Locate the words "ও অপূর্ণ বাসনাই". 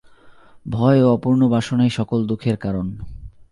1.03-1.89